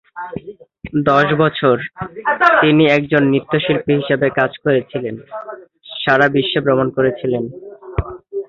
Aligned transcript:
দশ 1.09 1.27
বছর, 1.33 1.75
তিনি 2.61 2.83
একজন 2.87 3.21
নৃত্যশিল্পী 3.23 3.91
হিসাবে 3.93 4.27
কাজ 4.29 4.51
করেছিলেন, 4.63 5.15
সারা 5.95 6.27
বিশ্বে 6.29 6.59
ভ্রমণ 6.59 6.87
করেছিলেন। 6.89 7.43